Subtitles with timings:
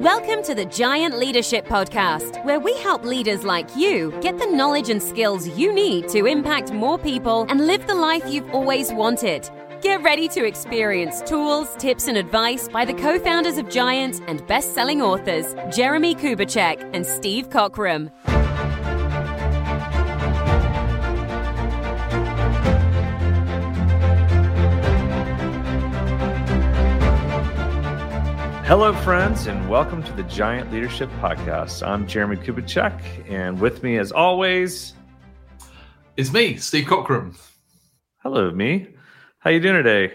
[0.00, 4.90] Welcome to the Giant Leadership Podcast, where we help leaders like you get the knowledge
[4.90, 9.48] and skills you need to impact more people and live the life you've always wanted.
[9.80, 14.46] Get ready to experience tools, tips, and advice by the co founders of Giant and
[14.46, 18.10] best selling authors, Jeremie Kubicek and Steve Cockram.
[28.66, 31.86] Hello, friends, and welcome to the Giant Leadership Podcast.
[31.86, 34.94] I'm Jeremie Kubicek, and with me, as always,
[36.16, 37.38] is me, Steve Cockram.
[38.24, 38.88] Hello, me.
[39.38, 40.12] How you doing today?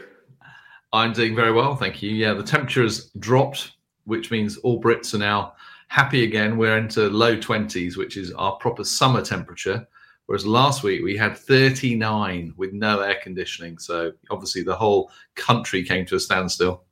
[0.91, 2.11] I'm doing very well, thank you.
[2.11, 3.71] Yeah, the temperature has dropped,
[4.03, 5.53] which means all Brits are now
[5.87, 6.57] happy again.
[6.57, 9.87] We're into low 20s, which is our proper summer temperature.
[10.25, 13.77] Whereas last week we had 39 with no air conditioning.
[13.77, 16.83] So obviously the whole country came to a standstill.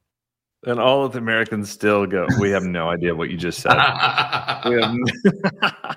[0.65, 3.75] And all of the Americans still go, we have no idea what you just said.
[4.65, 5.05] we, have no,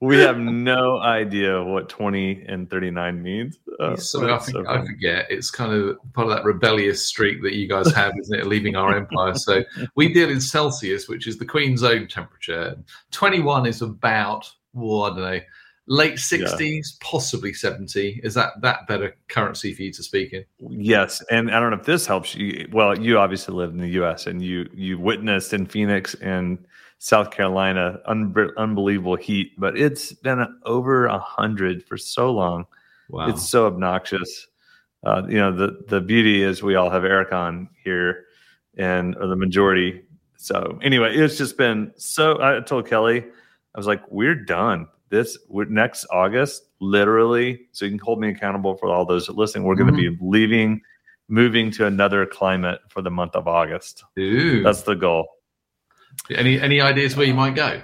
[0.00, 3.58] we, have no, idea what 20 and 39 means.
[3.80, 5.26] Uh, so I, think, so I forget.
[5.28, 8.46] It's kind of part of that rebellious streak that you guys have, isn't it?
[8.46, 9.34] Leaving our empire.
[9.34, 9.64] So
[9.96, 12.76] we deal in Celsius, which is the Queen's own temperature.
[13.10, 15.40] 21 is about, well, I don't know,
[15.88, 16.80] late 60s yeah.
[17.00, 20.44] possibly 70 is that that better currency for you to speak in?
[20.58, 23.88] Yes and i don't know if this helps you well you obviously live in the
[23.90, 26.58] us and you you witnessed in phoenix and
[26.98, 32.66] south carolina un- unbelievable heat but it's been over a hundred for so long.
[33.08, 33.28] Wow.
[33.28, 34.48] It's so obnoxious.
[35.04, 38.24] Uh, you know the the beauty is we all have aircon here
[38.76, 40.02] and or the majority.
[40.36, 43.24] So anyway it's just been so i told kelly
[43.74, 48.76] i was like we're done this next August, literally, so you can hold me accountable
[48.76, 49.64] for all those listening.
[49.64, 49.88] We're mm-hmm.
[49.90, 50.80] going to be leaving,
[51.28, 54.04] moving to another climate for the month of August.
[54.18, 54.62] Ooh.
[54.62, 55.26] That's the goal.
[56.30, 57.82] Any any ideas where you might go?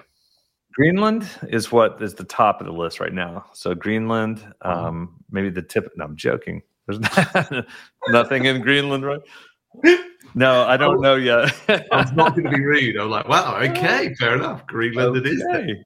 [0.73, 3.45] Greenland is what is the top of the list right now.
[3.53, 4.69] So Greenland, mm-hmm.
[4.69, 5.93] um, maybe the tip.
[5.97, 6.62] No, I'm joking.
[6.87, 6.99] There's
[8.09, 9.21] nothing in Greenland, right?
[10.34, 11.55] No, I don't know yet.
[11.69, 12.97] I was not going to be rude.
[12.97, 14.66] I'm like, wow, okay, fair enough.
[14.66, 15.28] Greenland okay.
[15.28, 15.84] it is.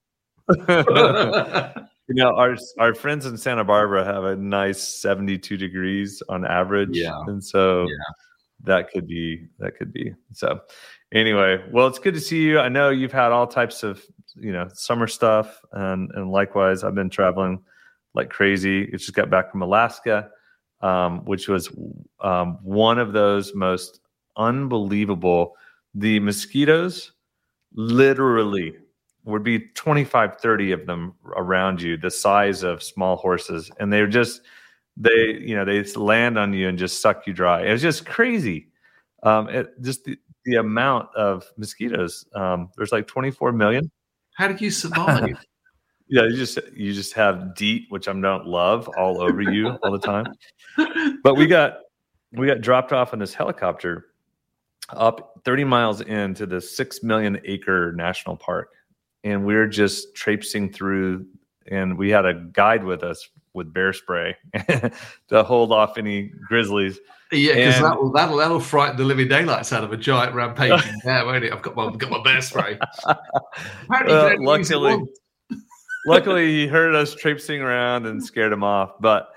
[2.09, 6.91] you know, our our friends in Santa Barbara have a nice 72 degrees on average.
[6.93, 7.21] Yeah.
[7.27, 7.97] And so yeah.
[8.65, 10.15] that could be that could be.
[10.33, 10.61] So
[11.13, 12.61] anyway, well, it's good to see you.
[12.61, 14.05] I know you've had all types of,
[14.37, 17.63] you know, summer stuff and and likewise I've been traveling
[18.15, 18.85] like crazy.
[18.85, 20.31] I just got back from Alaska,
[20.81, 21.71] um, which was
[22.21, 24.01] um, one of those most
[24.37, 25.55] unbelievable.
[25.95, 27.13] The mosquitoes
[27.75, 28.75] literally
[29.27, 33.71] would be 25 30 of them around you the size of small horses.
[33.79, 34.43] And they're just
[34.97, 37.67] they you know they land on you and just suck you dry.
[37.67, 38.69] It was just crazy.
[39.23, 43.91] Um it, just the, the amount of mosquitoes um there's like 24 million.
[44.37, 45.45] How did you survive?
[46.09, 49.91] Yeah you just you just have DEET which i don't love all over you all
[49.91, 50.27] the time.
[51.25, 51.79] But we got
[52.31, 54.07] we got dropped off in this helicopter
[54.91, 58.76] up 30 miles into the 6 million acre national park
[59.27, 61.27] and we are just traipsing through
[61.67, 64.37] and we had a guide with us with bear spray
[65.29, 67.01] to hold off any grizzlies.
[67.33, 71.27] Yeah, because that'll, that'll that'll frighten the living daylights out of a giant rampaging bear,
[71.27, 71.53] won't it?
[71.53, 72.79] I've got my I've got my bear spray.
[73.07, 75.03] uh, luckily,
[76.07, 78.93] luckily he heard us traipsing around and scared him off.
[79.01, 79.31] But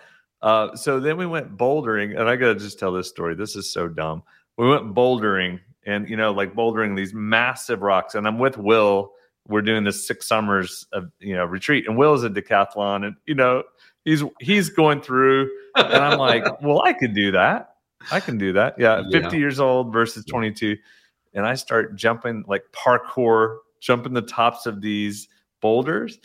[0.43, 3.33] uh, so then we went bouldering, and I gotta just tell this story.
[3.33, 4.21] This is so dumb.
[4.55, 9.13] We went bouldering, and you know, like bouldering these massive rocks, and I'm with Will
[9.49, 11.87] we're doing this six summers of you know retreat.
[11.87, 13.63] And will's a decathlon and you know
[14.05, 15.49] he's he's going through.
[15.75, 17.75] And i'm like well i could do that.
[18.11, 18.75] I can do that.
[18.77, 19.21] Yeah, yeah.
[19.21, 20.77] 50 years old versus 22
[21.33, 25.27] and i start jumping like parkour jumping the tops of these
[25.61, 26.19] boulders.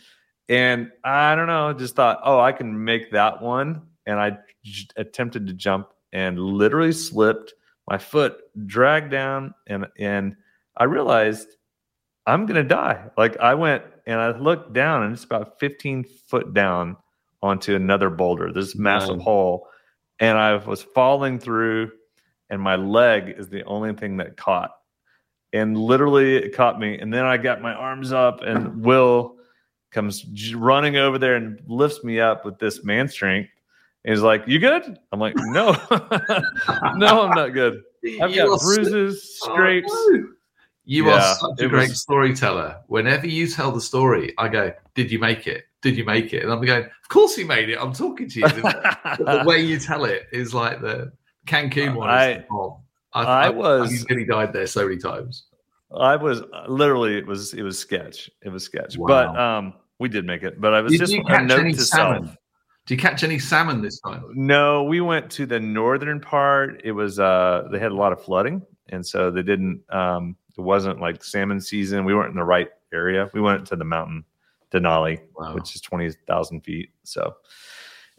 [0.47, 3.81] And i don't know just thought oh i can make that one.
[4.05, 7.55] And I j- attempted to jump and literally slipped.
[7.89, 10.35] My foot dragged down and and
[10.77, 11.47] i realized
[12.25, 13.09] I'm gonna die.
[13.17, 16.97] Like I went and I looked down and it's about 15 foot down
[17.41, 19.67] onto another boulder, this massive hole.
[20.19, 21.91] And I was falling through,
[22.49, 24.71] and my leg is the only thing that caught.
[25.53, 26.97] And literally it caught me.
[26.97, 29.35] And then I got my arms up, and Will
[29.91, 33.49] comes running over there and lifts me up with this man strength.
[34.03, 34.97] And he's like, You good?
[35.11, 35.71] I'm like, No,
[36.95, 37.81] no, I'm not good.
[38.21, 39.93] I've got bruises, scrapes.
[40.85, 42.01] You yeah, are such a great was...
[42.01, 42.77] storyteller.
[42.87, 45.65] Whenever you tell the story, I go, "Did you make it?
[45.81, 47.77] Did you make it?" And I'm going, "Of course you made it.
[47.79, 51.11] I'm talking to you." the way you tell it is like the
[51.47, 52.09] Cancun one.
[52.09, 52.43] I,
[53.13, 54.05] I, I, was.
[54.09, 55.45] Nearly died there so many times.
[55.97, 58.29] I was literally it was it was sketch.
[58.41, 58.97] It was sketch.
[58.97, 59.07] Wow.
[59.07, 60.59] But um we did make it.
[60.59, 62.27] But I was did just you catch any salmon?
[62.27, 62.37] Self.
[62.85, 64.23] Do you catch any salmon this time?
[64.33, 66.81] No, we went to the northern part.
[66.83, 70.61] It was uh they had a lot of flooding, and so they didn't um it
[70.61, 72.05] wasn't like salmon season.
[72.05, 73.29] We weren't in the right area.
[73.33, 74.25] We went to the mountain
[74.71, 75.53] Denali, wow.
[75.53, 76.89] which is twenty thousand feet.
[77.03, 77.35] So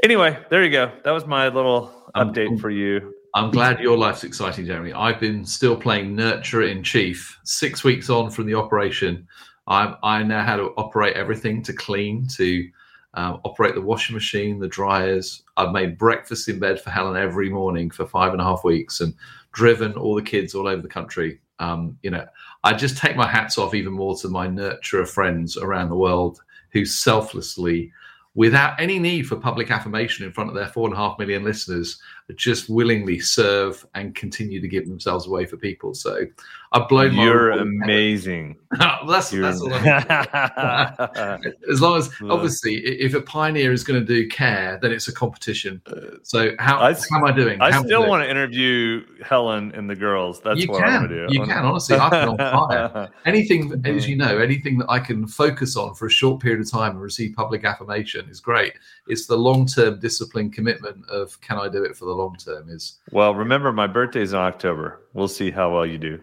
[0.02, 0.90] anyway, there you go.
[1.04, 3.14] That was my little update um, for you.
[3.34, 4.94] I'm glad your life's exciting, Jeremie.
[4.94, 7.38] I've been still playing nurture in chief.
[7.44, 9.28] Six weeks on from the operation,
[9.66, 12.68] I I know how to operate everything to clean, to
[13.14, 15.42] um, operate the washing machine, the dryers.
[15.56, 19.00] I've made breakfast in bed for Helen every morning for five and a half weeks,
[19.00, 19.14] and
[19.52, 21.40] driven all the kids all over the country.
[21.58, 22.26] Um, you know,
[22.64, 26.42] I just take my hats off even more to my nurturer friends around the world
[26.70, 27.92] who selflessly
[28.34, 31.42] without any need for public affirmation in front of their four and a half million
[31.42, 32.00] listeners,
[32.34, 35.94] just willingly serve and continue to give themselves away for people.
[35.94, 36.26] So
[36.73, 38.56] I've blown You're amazing.
[39.06, 39.73] that's, You're that's all
[41.70, 45.12] As long as, obviously, if a pioneer is going to do care, then it's a
[45.12, 45.81] competition.
[46.25, 47.61] So how, I, how am I doing?
[47.61, 50.40] I how still want to interview Helen and the girls.
[50.40, 50.93] That's you what can.
[50.93, 51.32] I want to do.
[51.32, 51.96] You can, honestly.
[51.96, 53.11] I've been on fire.
[53.26, 56.70] Anything, as you know, anything that I can focus on for a short period of
[56.70, 58.75] time and receive public affirmation is great.
[59.06, 62.68] It's the long term discipline commitment of can I do it for the long term
[62.68, 62.98] is.
[63.12, 65.06] Well, remember, my birthday's in October.
[65.12, 66.20] We'll see how well you do.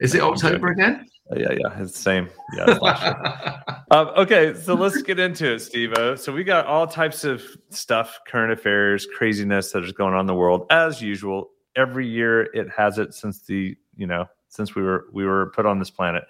[0.00, 1.06] Is it October again?
[1.30, 2.28] Uh, yeah, yeah, it's the same.
[2.54, 3.60] Yeah.
[3.90, 5.94] um, okay, so let's get into it, Steve.
[6.16, 10.26] So we got all types of stuff, current affairs, craziness that is going on in
[10.26, 11.50] the world as usual.
[11.74, 15.66] Every year it has it since the you know since we were we were put
[15.66, 16.24] on this planet.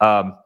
[0.00, 0.36] Um,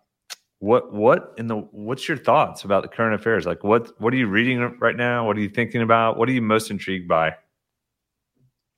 [0.58, 3.46] what what in the what's your thoughts about the current affairs?
[3.46, 5.26] Like what what are you reading right now?
[5.26, 6.18] What are you thinking about?
[6.18, 7.34] What are you most intrigued by?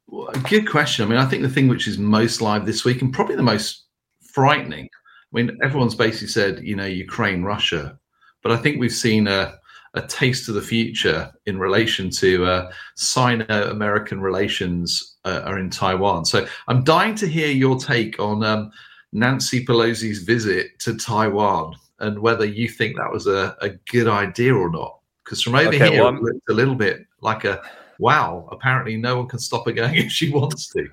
[0.07, 1.05] Well, good question.
[1.05, 3.43] I mean, I think the thing which is most live this week and probably the
[3.43, 3.85] most
[4.21, 4.85] frightening.
[4.87, 7.99] I mean, everyone's basically said, you know, Ukraine, Russia,
[8.43, 9.55] but I think we've seen a,
[9.95, 16.25] a taste of the future in relation to uh, Sino-American relations uh, are in Taiwan.
[16.25, 18.71] So I'm dying to hear your take on um,
[19.13, 24.55] Nancy Pelosi's visit to Taiwan and whether you think that was a, a good idea
[24.55, 24.99] or not.
[25.25, 27.63] Because from over okay, here, well, it looked a little bit like a
[28.05, 30.87] wow, apparently no one can stop her going if she wants to.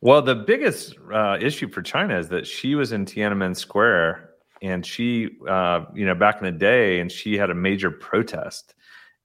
[0.00, 4.30] Well, the biggest uh, issue for China is that she was in Tiananmen Square
[4.62, 8.74] and she, uh, you know, back in the day, and she had a major protest.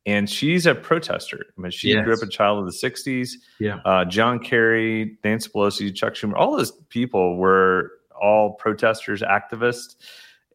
[0.05, 1.45] And she's a protester.
[1.57, 2.03] I mean, she yes.
[2.05, 3.31] grew up a child of the 60s.
[3.59, 3.79] Yeah.
[3.83, 7.91] Uh, John Kerry, Nancy Pelosi, Chuck Schumer, all those people were
[8.21, 9.95] all protesters, activists.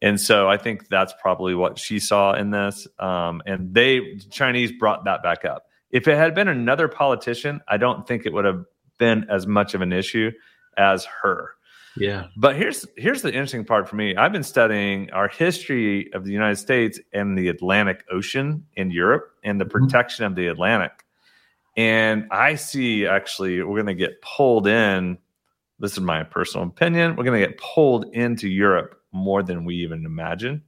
[0.01, 2.87] And so I think that's probably what she saw in this.
[2.97, 5.65] Um, and they, the Chinese brought that back up.
[5.91, 8.65] If it had been another politician, I don't think it would have
[8.97, 10.31] been as much of an issue
[10.77, 11.51] as her.
[11.97, 12.27] Yeah.
[12.37, 14.15] But here's here's the interesting part for me.
[14.15, 19.31] I've been studying our history of the United States and the Atlantic Ocean in Europe
[19.43, 19.85] and the mm-hmm.
[19.85, 21.03] protection of the Atlantic.
[21.75, 25.17] And I see actually we're going to get pulled in.
[25.79, 27.15] This is my personal opinion.
[27.15, 30.63] We're going to get pulled into Europe more than we even imagine,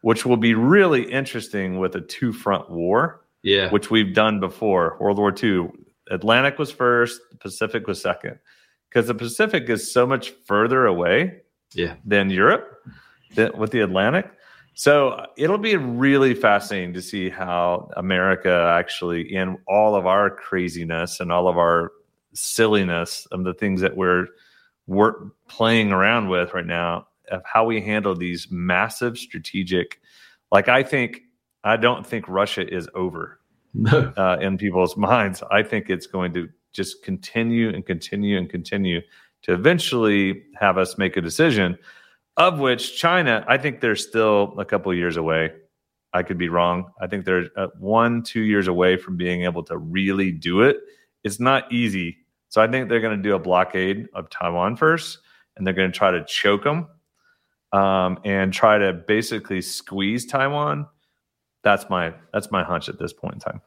[0.00, 4.96] which will be really interesting with a two front war yeah, which we've done before.
[4.98, 5.68] World War II,
[6.10, 8.40] Atlantic was first, Pacific was second,
[8.90, 12.82] because the Pacific is so much further away, yeah, than Europe,
[13.36, 14.28] than, with the Atlantic.
[14.74, 20.28] So uh, it'll be really fascinating to see how America actually, in all of our
[20.28, 21.92] craziness and all of our
[22.34, 24.26] silliness of the things that we're
[24.88, 25.14] we're
[25.48, 30.00] playing around with right now, of how we handle these massive strategic.
[30.50, 31.22] Like I think
[31.66, 33.40] I don't think Russia is over
[33.74, 34.12] no.
[34.16, 35.42] uh, in people's minds.
[35.50, 39.00] I think it's going to just continue and continue and continue
[39.42, 41.76] to eventually have us make a decision.
[42.36, 45.52] Of which China, I think they're still a couple years away.
[46.12, 46.92] I could be wrong.
[47.00, 50.76] I think they're uh, one, two years away from being able to really do it.
[51.24, 52.18] It's not easy.
[52.48, 55.18] So I think they're going to do a blockade of Taiwan first,
[55.56, 56.88] and they're going to try to choke them
[57.72, 60.86] um, and try to basically squeeze Taiwan
[61.66, 63.60] that's my that's my hunch at this point in time.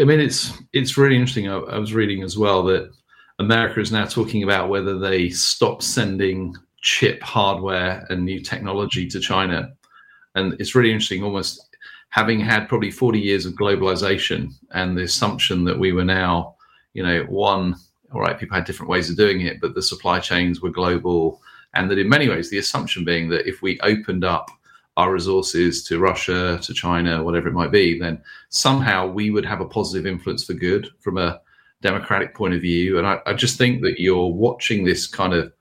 [0.00, 1.48] I mean, it's it's really interesting.
[1.48, 2.92] I, I was reading as well that
[3.40, 9.18] America is now talking about whether they stop sending chip hardware and new technology to
[9.18, 9.72] China,
[10.36, 11.24] and it's really interesting.
[11.24, 11.76] Almost
[12.10, 16.54] having had probably 40 years of globalization and the assumption that we were now,
[16.92, 17.74] you know, one.
[18.12, 21.42] All right, people had different ways of doing it, but the supply chains were global,
[21.74, 24.48] and that in many ways the assumption being that if we opened up
[24.96, 29.60] our resources to Russia, to China, whatever it might be, then somehow we would have
[29.60, 31.40] a positive influence for good from a
[31.82, 32.98] democratic point of view.
[32.98, 35.52] And I, I just think that you're watching this kind of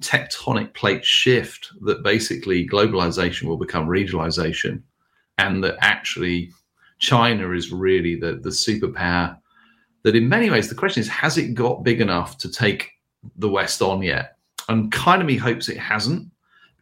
[0.00, 4.82] tectonic plate shift that basically globalization will become regionalization
[5.38, 6.52] and that actually
[6.98, 9.38] China is really the, the superpower
[10.02, 12.90] that in many ways the question is has it got big enough to take
[13.36, 14.36] the West on yet?
[14.68, 16.30] And kind of me hopes it hasn't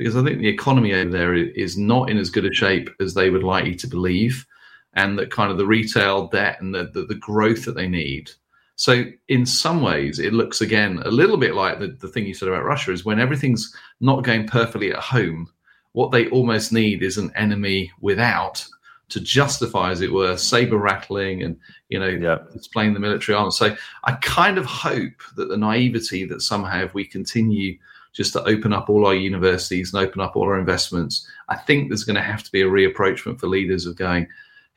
[0.02, 3.14] because I think the economy over there is not in as good a shape as
[3.14, 4.46] they would like you to believe
[4.94, 8.30] and that kind of the retail debt and the, the, the growth that they need
[8.76, 12.34] so in some ways, it looks again a little bit like the, the thing you
[12.34, 15.48] said about Russia is when everything's not going perfectly at home,
[15.92, 18.66] what they almost need is an enemy without
[19.10, 21.56] to justify, as it were, saber rattling and
[21.90, 22.38] you know yeah.
[22.52, 23.56] displaying the military arms.
[23.56, 27.78] So I kind of hope that the naivety that somehow if we continue
[28.12, 31.88] just to open up all our universities and open up all our investments, I think
[31.88, 34.26] there's going to have to be a reapproachment for leaders of going,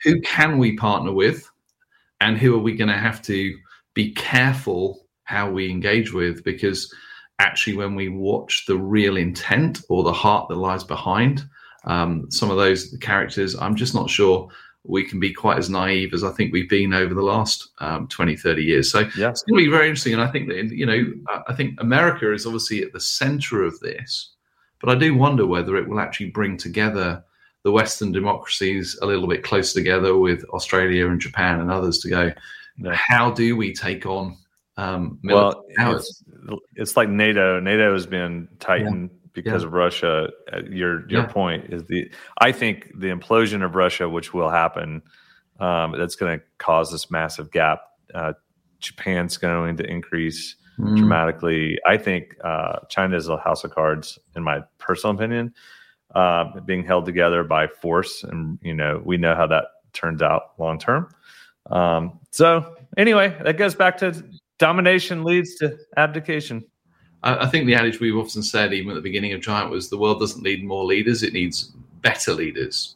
[0.03, 1.49] who can we partner with,
[2.21, 3.57] and who are we going to have to
[3.93, 6.43] be careful how we engage with?
[6.43, 6.93] Because
[7.39, 11.47] actually when we watch the real intent or the heart that lies behind
[11.85, 14.49] um, some of those characters i'm just not sure
[14.87, 18.07] we can be quite as naive as i think we've been over the last um,
[18.07, 19.29] 20 30 years so yeah.
[19.29, 21.03] it's going to be very interesting and i think that you know
[21.47, 24.31] i think america is obviously at the center of this
[24.79, 27.23] but i do wonder whether it will actually bring together
[27.63, 32.09] the western democracies a little bit closer together with australia and japan and others to
[32.09, 32.31] go
[32.93, 34.37] how do we take on
[34.77, 36.23] um, well, it's,
[36.75, 37.61] it's, like NATO.
[37.61, 39.24] NATO has been tightened yeah.
[39.35, 39.67] Because yeah.
[39.67, 40.29] of Russia.
[40.51, 41.27] Uh, your your yeah.
[41.27, 45.03] point is the I think the implosion of Russia, which will happen,
[45.59, 47.81] um, that's going to cause this massive gap.
[48.13, 48.33] Uh,
[48.79, 50.97] Japan's going to increase mm.
[50.97, 51.77] dramatically.
[51.85, 55.53] I think uh, China is a house of cards, in my personal opinion,
[56.15, 60.53] uh, being held together by force, and you know we know how that turns out
[60.57, 61.09] long term.
[61.69, 64.23] Um, so anyway, that goes back to
[64.59, 66.63] domination leads to abdication.
[67.25, 69.89] I, I think the adage we've often said, even at the beginning of Giant, was
[69.89, 72.95] the world doesn't need more leaders; it needs better leaders.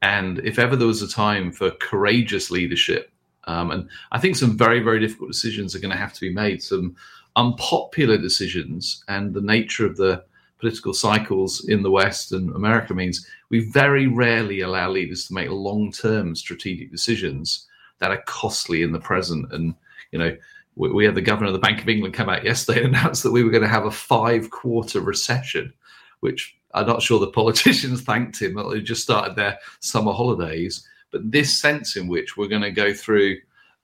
[0.00, 3.12] And if ever there was a time for courageous leadership,
[3.44, 6.32] um, and I think some very, very difficult decisions are going to have to be
[6.32, 6.96] made, some
[7.36, 10.24] unpopular decisions, and the nature of the
[10.58, 15.50] political cycles in the West and America means we very rarely allow leaders to make
[15.50, 17.66] long term strategic decisions
[17.98, 19.52] that are costly in the present.
[19.52, 19.74] And
[20.12, 20.36] you know,
[20.76, 23.22] we, we had the governor of the Bank of England come out yesterday and announce
[23.22, 25.72] that we were going to have a five quarter recession,
[26.20, 28.54] which I'm not sure the politicians thanked him.
[28.70, 30.86] They just started their summer holidays.
[31.10, 33.36] But this sense in which we're going to go through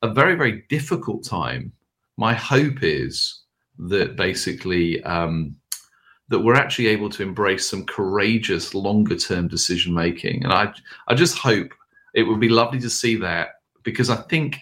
[0.02, 1.72] a very, very difficult time,
[2.16, 3.42] my hope is
[3.78, 5.54] that basically um,
[6.28, 10.44] that we're actually able to embrace some courageous longer term decision making.
[10.44, 10.72] And I,
[11.06, 11.72] I just hope
[12.14, 14.58] it would be lovely to see that because I think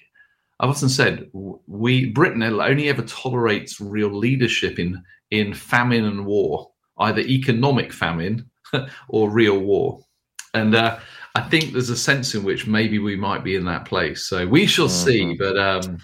[0.61, 6.71] I've often said we Britain only ever tolerates real leadership in in famine and war,
[6.99, 8.49] either economic famine
[9.09, 10.01] or real war,
[10.55, 10.99] and uh,
[11.37, 14.27] I think there's a sense in which maybe we might be in that place.
[14.27, 15.07] So we shall mm-hmm.
[15.07, 15.35] see.
[15.35, 15.99] But um,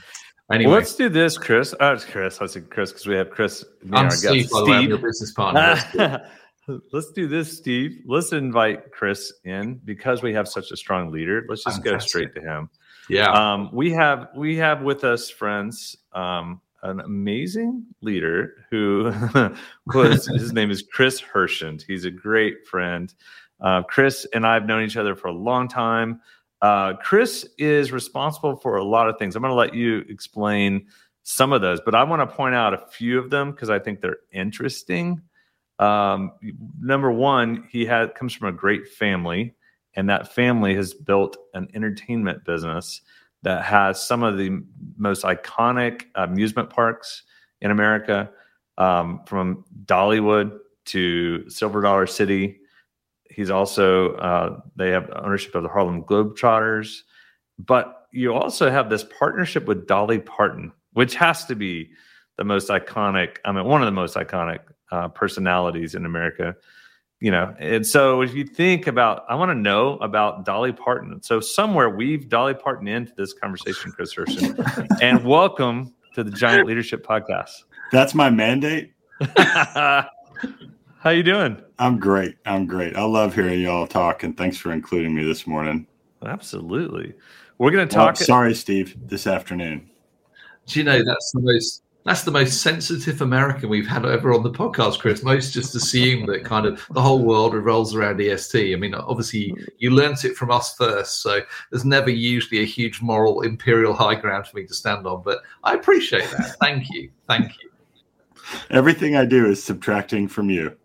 [0.52, 1.74] anyway, well, let's do this, Chris.
[1.80, 2.40] Oh, it's Chris.
[2.42, 3.64] I said Chris because we have Chris.
[3.92, 6.22] I'm Steve, by the way, your business partner.
[6.92, 8.02] let's do this, Steve.
[8.06, 11.46] Let's invite Chris in because we have such a strong leader.
[11.48, 11.92] Let's just Fantastic.
[11.92, 12.68] go straight to him.
[13.08, 13.30] Yeah.
[13.30, 19.12] Um, we have we have with us friends um, an amazing leader who
[19.86, 21.84] was his name is Chris Herschend.
[21.86, 23.12] He's a great friend.
[23.60, 26.20] Uh, Chris and I have known each other for a long time.
[26.60, 29.34] Uh, Chris is responsible for a lot of things.
[29.34, 30.86] I'm going to let you explain
[31.24, 33.78] some of those, but I want to point out a few of them because I
[33.78, 35.20] think they're interesting.
[35.78, 36.32] Um,
[36.80, 39.54] number one, he had comes from a great family
[39.94, 43.02] and that family has built an entertainment business
[43.42, 44.62] that has some of the
[44.96, 47.24] most iconic amusement parks
[47.60, 48.30] in America,
[48.78, 52.58] um, from Dollywood to Silver Dollar City.
[53.30, 57.00] He's also uh, they have ownership of the Harlem Globetrotters,
[57.58, 61.90] but you also have this partnership with Dolly Parton, which has to be
[62.36, 63.38] the most iconic.
[63.44, 66.54] I mean, one of the most iconic uh, personalities in America
[67.22, 71.22] you know and so if you think about i want to know about dolly parton.
[71.22, 74.58] So somewhere weave dolly parton into this conversation chris Herschend,
[75.00, 77.62] and welcome to the giant leadership podcast.
[77.92, 78.92] That's my mandate.
[79.36, 80.10] How
[81.10, 81.62] you doing?
[81.78, 82.36] I'm great.
[82.44, 82.96] I'm great.
[82.96, 85.86] I love hearing y'all talk and thanks for including me this morning.
[86.26, 87.14] Absolutely.
[87.58, 89.88] We're going to talk well, sorry steve this afternoon.
[90.66, 94.42] Do you know that's the most that's the most sensitive American we've had ever on
[94.42, 95.22] the podcast, Chris.
[95.22, 98.72] Most just assume that kind of the whole world revolves around EST.
[98.72, 101.40] I mean, obviously, you learnt it from us first, so
[101.70, 105.22] there's never usually a huge moral imperial high ground for me to stand on.
[105.22, 106.56] But I appreciate that.
[106.60, 107.10] Thank you.
[107.28, 107.70] Thank you.
[108.70, 110.76] Everything I do is subtracting from you.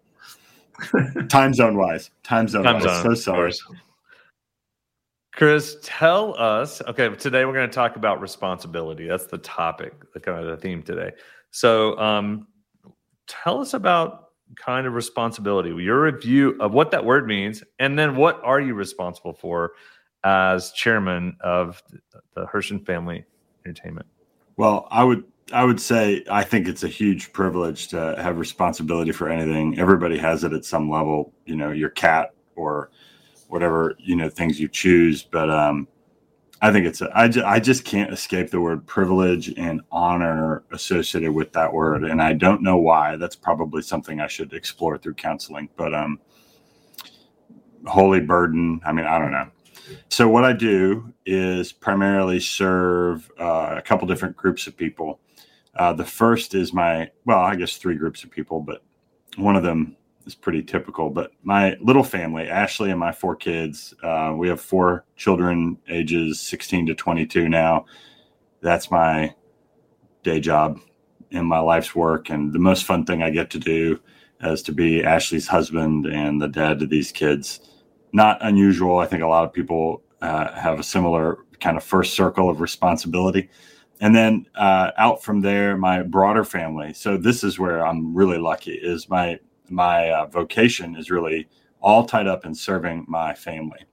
[1.29, 2.11] time zone wise.
[2.23, 2.63] Time zone.
[2.63, 2.83] Time wise.
[2.83, 3.53] Zone, so sorry.
[5.37, 6.81] Chris, tell us.
[6.87, 9.07] Okay, today we're going to talk about responsibility.
[9.07, 11.11] That's the topic, the kind of the theme today.
[11.51, 12.47] So, um,
[13.27, 18.15] tell us about kind of responsibility, your review of what that word means, and then
[18.15, 19.73] what are you responsible for
[20.23, 21.83] as chairman of
[22.33, 23.23] the Herschend Family
[23.63, 24.07] Entertainment?
[24.55, 29.11] Well, I would I would say I think it's a huge privilege to have responsibility
[29.11, 29.77] for anything.
[29.77, 32.89] Everybody has it at some level, you know, your cat or
[33.47, 35.23] whatever, you know, things you choose.
[35.23, 35.87] But um,
[36.61, 40.63] I think it's, a, I, ju- I just can't escape the word privilege and honor
[40.71, 42.03] associated with that word.
[42.03, 43.15] And I don't know why.
[43.15, 45.69] That's probably something I should explore through counseling.
[45.75, 46.19] But um,
[47.85, 49.47] holy burden, I mean, I don't know.
[50.09, 55.19] So what I do is primarily serve uh, a couple different groups of people.
[55.75, 58.83] Uh, the first is my, well, I guess three groups of people, but
[59.37, 59.95] one of them
[60.27, 61.09] is pretty typical.
[61.09, 66.39] But my little family, Ashley and my four kids, uh, we have four children, ages
[66.41, 67.85] 16 to 22 now.
[68.61, 69.33] That's my
[70.23, 70.79] day job
[71.31, 72.29] in my life's work.
[72.29, 73.99] And the most fun thing I get to do
[74.41, 77.59] is to be Ashley's husband and the dad to these kids.
[78.13, 78.99] Not unusual.
[78.99, 82.61] I think a lot of people uh, have a similar kind of first circle of
[82.61, 83.49] responsibility
[83.99, 88.37] and then uh, out from there my broader family so this is where i'm really
[88.37, 91.47] lucky is my my uh, vocation is really
[91.81, 93.85] all tied up in serving my family.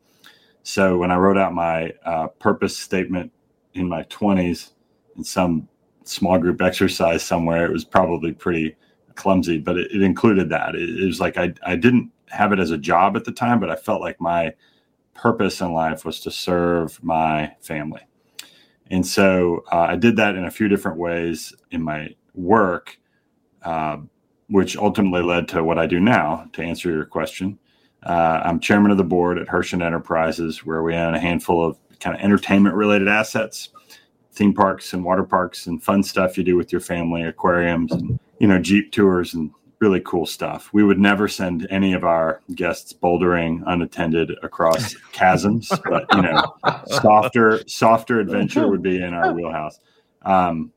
[0.62, 3.30] So when i wrote out my uh, purpose statement
[3.74, 4.72] in my 20s
[5.16, 5.68] in some
[6.04, 8.76] small group exercise somewhere it was probably pretty
[9.14, 10.74] clumsy but it, it included that.
[10.74, 13.60] It, it was like I, I didn't have it as a job at the time
[13.60, 14.54] but i felt like my
[15.14, 18.02] purpose in life was to serve my family.
[18.90, 22.98] And so uh, I did that in a few different ways in my work,
[23.62, 23.98] uh,
[24.54, 26.49] which ultimately led to what I do now.
[26.52, 27.58] To answer your question,
[28.04, 31.76] uh, I'm chairman of the board at Herschend Enterprises, where we own a handful of
[31.98, 33.70] kind of entertainment related assets,
[34.31, 38.20] theme parks and water parks and fun stuff you do with your family, aquariums and
[38.38, 39.50] you know Jeep tours and
[39.81, 40.70] really cool stuff.
[40.72, 46.55] We would never send any of our guests bouldering unattended across chasms, but you know,
[46.87, 49.81] softer, softer adventure would be in our wheelhouse.
[50.22, 50.70] Um,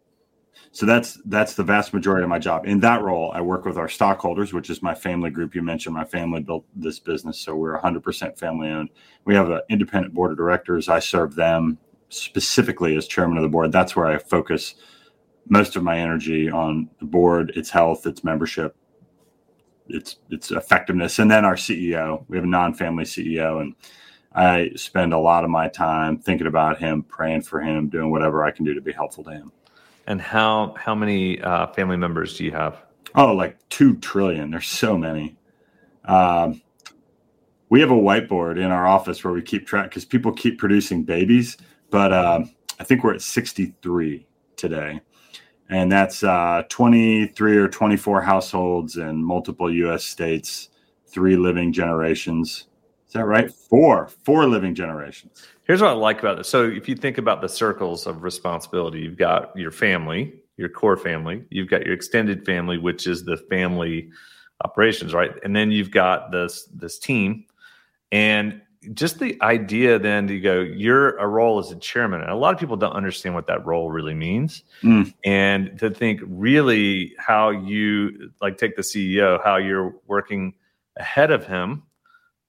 [0.77, 2.67] so that's that's the vast majority of my job.
[2.67, 5.55] In that role, I work with our stockholders, which is my family group.
[5.55, 8.89] You mentioned my family built this business, so we're 100% family owned.
[9.25, 10.87] We have an independent board of directors.
[10.87, 13.71] I serve them specifically as chairman of the board.
[13.71, 14.75] That's where I focus
[15.49, 18.75] most of my energy on the board, its health, its membership,
[19.87, 21.17] its its effectiveness.
[21.17, 23.73] And then our CEO, we have a non-family CEO, and
[24.35, 28.43] I spend a lot of my time thinking about him, praying for him, doing whatever
[28.43, 29.51] I can do to be helpful to him.
[30.07, 32.81] And how how many uh, family members do you have?
[33.15, 34.51] Oh, like two trillion.
[34.51, 35.37] There's so many.
[36.05, 36.61] Um,
[37.69, 41.03] we have a whiteboard in our office where we keep track because people keep producing
[41.03, 41.57] babies,
[41.89, 45.01] but um, I think we're at 63 today
[45.69, 50.03] and that's uh, 23 or 24 households in multiple U.S.
[50.03, 50.69] states,
[51.05, 52.67] three living generations.
[53.17, 53.51] That right?
[53.51, 55.45] Four, four living generations.
[55.63, 56.45] Here's what I like about it.
[56.45, 60.97] So, if you think about the circles of responsibility, you've got your family, your core
[60.97, 64.09] family, you've got your extended family, which is the family
[64.63, 65.31] operations, right?
[65.43, 67.45] And then you've got this this team,
[68.11, 68.61] and
[68.93, 72.21] just the idea then to go, you're a role as a chairman.
[72.21, 74.63] And a lot of people don't understand what that role really means.
[74.83, 75.13] Mm.
[75.23, 80.53] And to think really how you like take the CEO, how you're working
[80.97, 81.83] ahead of him,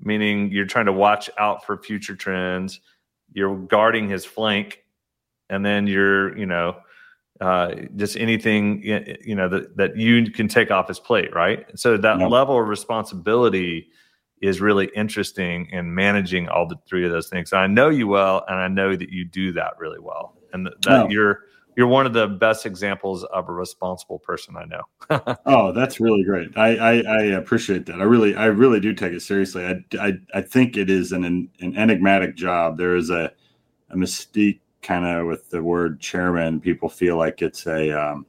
[0.00, 2.80] meaning you're trying to watch out for future trends,
[3.32, 4.84] you're guarding his flank,
[5.50, 6.76] and then you're, you know,
[7.40, 11.66] uh, just anything you know that, that you can take off his plate, right?
[11.78, 13.88] So that level of responsibility
[14.42, 17.52] is really interesting in managing all the three of those things.
[17.52, 20.66] And I know you well, and I know that you do that really well, and
[20.66, 21.08] that, that oh.
[21.08, 21.40] you're
[21.78, 25.36] you're one of the best examples of a responsible person I know.
[25.46, 26.48] oh, that's really great.
[26.58, 28.00] I, I, I appreciate that.
[28.00, 29.64] I really I really do take it seriously.
[29.64, 32.78] I I, I think it is an an enigmatic job.
[32.78, 33.30] There is a
[33.90, 36.60] a mystique kind of with the word chairman.
[36.60, 38.26] People feel like it's a um,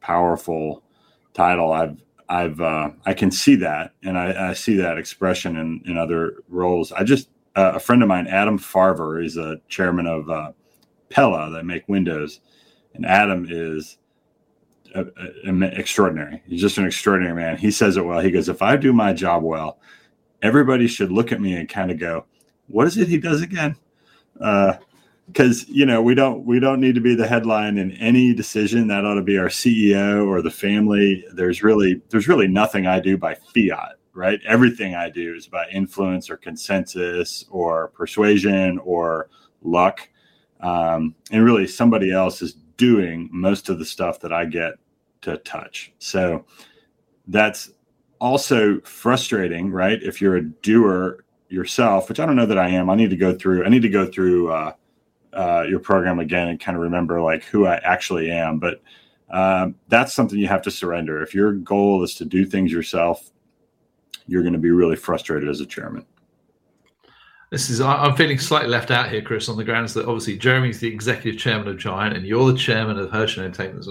[0.00, 0.82] powerful
[1.32, 1.72] title.
[1.72, 5.96] I've I've uh, I can see that, and I, I, see that expression in in
[5.96, 6.90] other roles.
[6.90, 10.50] I just uh, a friend of mine, Adam Farver, is a chairman of uh,
[11.16, 12.40] Pella that make windows,
[12.92, 13.96] and Adam is
[14.94, 16.42] a, a, a extraordinary.
[16.46, 17.56] He's just an extraordinary man.
[17.56, 18.20] He says it well.
[18.20, 19.78] He goes, "If I do my job well,
[20.42, 22.26] everybody should look at me and kind of go,
[22.66, 23.76] what is it he does again?"
[24.38, 24.74] Uh,
[25.28, 28.86] because you know we don't we don't need to be the headline in any decision
[28.88, 33.00] that ought to be our ceo or the family there's really there's really nothing i
[33.00, 39.28] do by fiat right everything i do is by influence or consensus or persuasion or
[39.62, 40.08] luck
[40.66, 44.74] um, and really somebody else is doing most of the stuff that i get
[45.20, 46.44] to touch so
[47.28, 47.70] that's
[48.20, 52.90] also frustrating right if you're a doer yourself which i don't know that i am
[52.90, 54.72] i need to go through i need to go through uh,
[55.36, 58.58] uh, your program again and kind of remember like who I actually am.
[58.58, 58.80] But
[59.30, 61.22] um, that's something you have to surrender.
[61.22, 63.30] If your goal is to do things yourself,
[64.26, 66.06] you're going to be really frustrated as a chairman.
[67.50, 70.80] This is I'm feeling slightly left out here, Chris, on the grounds that obviously Jeremie's
[70.80, 73.86] the executive chairman of Giant and you're the chairman of Herschend Entertainment.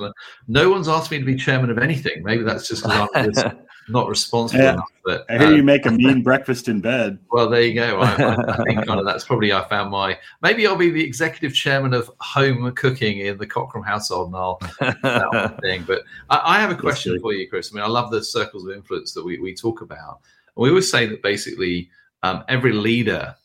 [0.49, 2.21] No one's asked me to be chairman of anything.
[2.21, 4.73] Maybe that's just because I'm not responsible yeah.
[4.73, 4.91] enough.
[5.05, 7.17] But I hear um, you make a mean breakfast in bed.
[7.31, 7.99] Well, there you go.
[7.99, 10.19] I, I, I think kind of that's probably I found my.
[10.41, 14.59] Maybe I'll be the executive chairman of home cooking in the Cockram household, and I'll
[14.79, 15.83] that thing.
[15.87, 17.71] But I, I have a question for you, Chris.
[17.71, 20.19] I mean, I love the circles of influence that we we talk about.
[20.55, 21.89] We always say that basically
[22.23, 23.35] um, every leader,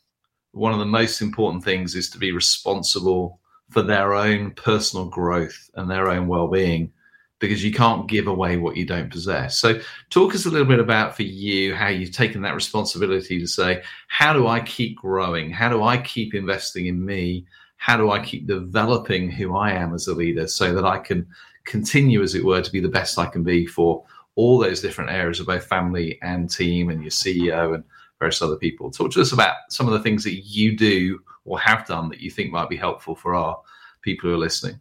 [0.51, 5.69] one of the most important things is to be responsible for their own personal growth
[5.75, 6.91] and their own well-being
[7.39, 9.57] because you can't give away what you don't possess.
[9.57, 13.47] So, talk us a little bit about for you how you've taken that responsibility to
[13.47, 15.49] say, how do I keep growing?
[15.49, 17.45] How do I keep investing in me?
[17.77, 21.25] How do I keep developing who I am as a leader so that I can
[21.65, 24.03] continue, as it were, to be the best I can be for
[24.35, 27.83] all those different areas of both family and team and your CEO and
[28.21, 28.89] various other people?
[28.89, 32.21] Talk to us about some of the things that you do or have done that
[32.21, 33.59] you think might be helpful for our
[34.01, 34.79] people who are listening.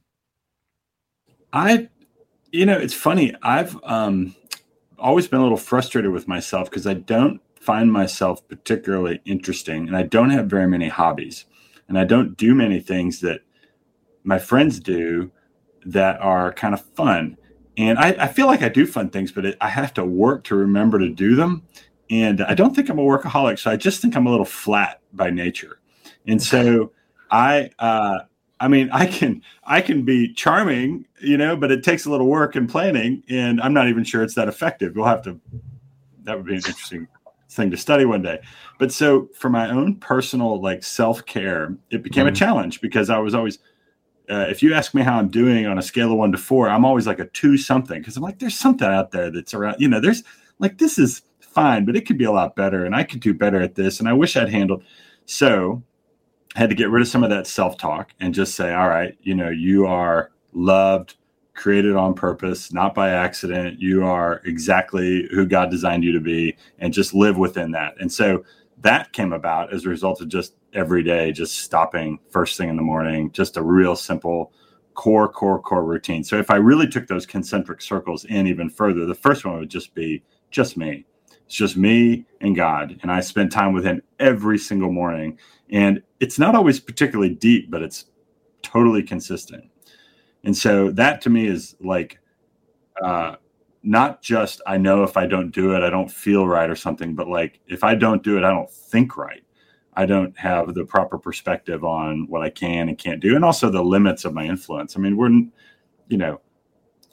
[1.52, 1.88] I
[2.52, 3.34] you know, it's funny.
[3.42, 4.34] I've um,
[4.98, 9.96] always been a little frustrated with myself because I don't find myself particularly interesting and
[9.96, 11.44] I don't have very many hobbies
[11.88, 13.40] and I don't do many things that
[14.24, 15.30] my friends do
[15.86, 17.36] that are kind of fun.
[17.76, 20.44] And I, I feel like I do fun things, but it, I have to work
[20.44, 21.62] to remember to do them.
[22.10, 23.58] And I don't think I'm a workaholic.
[23.58, 25.78] So I just think I'm a little flat by nature.
[26.26, 26.92] And so
[27.30, 28.20] I, uh,
[28.60, 32.26] I mean, I can I can be charming, you know, but it takes a little
[32.26, 34.94] work and planning, and I'm not even sure it's that effective.
[34.94, 35.40] We'll have to.
[36.24, 37.08] That would be an interesting
[37.48, 38.40] thing to study one day.
[38.78, 42.34] But so for my own personal like self care, it became mm-hmm.
[42.34, 43.58] a challenge because I was always.
[44.28, 46.68] Uh, if you ask me how I'm doing on a scale of one to four,
[46.68, 49.76] I'm always like a two something because I'm like, there's something out there that's around.
[49.80, 50.22] You know, there's
[50.60, 53.34] like this is fine, but it could be a lot better, and I could do
[53.34, 54.82] better at this, and I wish I'd handled.
[55.26, 55.82] So
[56.56, 58.88] I had to get rid of some of that self talk and just say, all
[58.88, 61.16] right, you know, you are loved,
[61.54, 63.80] created on purpose, not by accident.
[63.80, 67.94] You are exactly who God designed you to be, and just live within that.
[68.00, 68.44] And so
[68.82, 72.76] that came about as a result of just every day, just stopping first thing in
[72.76, 74.52] the morning, just a real simple
[74.94, 76.24] core, core, core routine.
[76.24, 79.70] So if I really took those concentric circles in even further, the first one would
[79.70, 81.06] just be just me.
[81.50, 83.00] It's just me and God.
[83.02, 85.36] And I spend time with Him every single morning.
[85.68, 88.04] And it's not always particularly deep, but it's
[88.62, 89.64] totally consistent.
[90.44, 92.20] And so that to me is like
[93.02, 93.34] uh,
[93.82, 97.16] not just I know if I don't do it, I don't feel right or something,
[97.16, 99.42] but like if I don't do it, I don't think right.
[99.94, 103.70] I don't have the proper perspective on what I can and can't do, and also
[103.70, 104.96] the limits of my influence.
[104.96, 105.30] I mean, we're,
[106.06, 106.40] you know,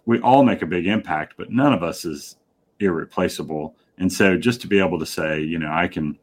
[0.06, 2.38] we all make a big impact, but none of us is
[2.80, 3.76] irreplaceable.
[3.97, 6.17] And so just to be able to say, you know, I can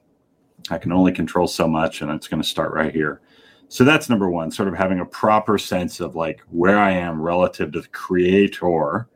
[0.70, 3.20] I can only control so much, and it's going to start right here.
[3.68, 7.20] So that's number one, sort of having a proper sense of like where I am
[7.20, 9.08] relative to the creator,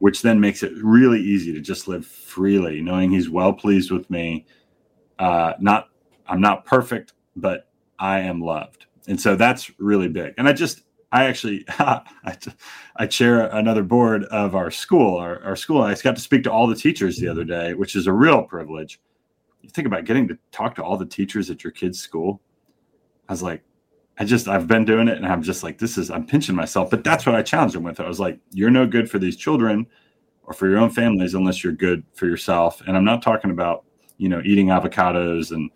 [0.00, 4.10] which then makes it really easy to just live freely, knowing he's well pleased with
[4.10, 4.46] me.
[5.18, 5.88] Uh, not,
[6.26, 8.86] I'm not perfect, but I am loved.
[9.06, 10.34] And so that's really big.
[10.38, 15.82] And I just, I actually, I, chair another board of our school, our, our school.
[15.82, 18.42] I got to speak to all the teachers the other day, which is a real
[18.42, 18.98] privilege
[19.62, 22.40] you think about getting to talk to all the teachers at your kid's school.
[23.28, 23.62] I was like,
[24.18, 26.90] I just I've been doing it and I'm just like, this is I'm pinching myself.
[26.90, 28.00] But that's what I challenged them with.
[28.00, 29.86] I was like, you're no good for these children
[30.42, 32.82] or for your own families unless you're good for yourself.
[32.86, 33.84] And I'm not talking about,
[34.18, 35.70] you know, eating avocados and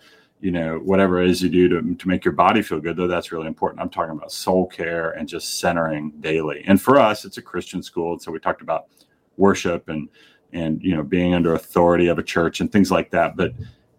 [0.47, 3.09] you know whatever it is you do to, to make your body feel good though
[3.09, 3.83] that's really important.
[3.83, 6.63] I'm talking about soul care and just centering daily.
[6.69, 8.87] And for us it's a christian school and so we talked about
[9.37, 10.09] worship and
[10.53, 13.53] and you know being under authority of a church and things like that but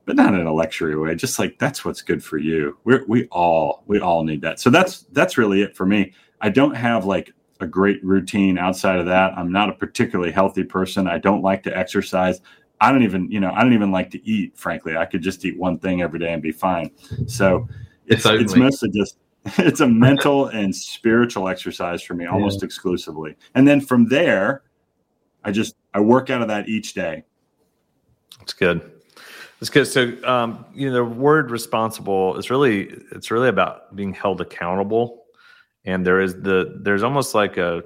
[0.06, 1.14] but not in a luxury way.
[1.16, 2.78] Just like that's what's good for you.
[2.86, 4.58] We we all we all need that.
[4.62, 6.14] So that's that's really it for me.
[6.40, 9.38] I don't have like a great routine outside of that.
[9.38, 11.08] I'm not a particularly healthy person.
[11.08, 12.40] I don't like to exercise
[12.82, 15.44] i don't even you know i don't even like to eat frankly i could just
[15.46, 16.92] eat one thing every day and be fine
[17.28, 17.68] so
[18.08, 19.18] it's it's mostly just
[19.58, 22.66] it's a mental and spiritual exercise for me almost yeah.
[22.66, 23.36] exclusively.
[23.56, 24.64] And then from there,
[25.44, 27.24] I just I work out of that each day.
[28.40, 28.92] That's good.
[29.60, 29.88] That's good.
[29.88, 35.24] So, um, you know, the word responsible is really it's really about being held accountable,
[35.86, 37.84] and there is the there's almost like a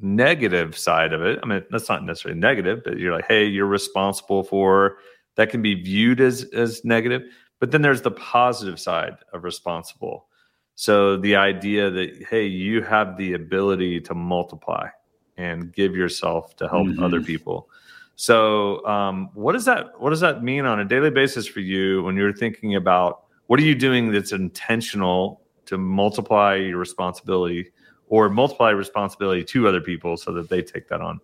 [0.00, 1.38] negative side of it.
[1.42, 4.98] I mean, that's not necessarily negative, but you're like, hey, you're responsible for
[5.36, 7.22] that can be viewed as as negative.
[7.60, 10.26] But then there's the positive side of responsible.
[10.74, 14.88] So the idea that hey, you have the ability to multiply
[15.36, 17.02] and give yourself to help mm-hmm.
[17.02, 17.68] other people.
[18.16, 22.02] So, um, what does that what does that mean on a daily basis for you
[22.02, 27.70] when you're thinking about what are you doing that's intentional to multiply your responsibility
[28.08, 31.20] or multiply responsibility to other people so that they take that on?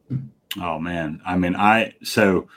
[0.61, 2.49] Oh man, I mean, I so